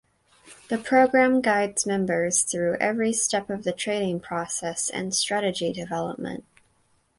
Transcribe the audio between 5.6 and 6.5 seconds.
development.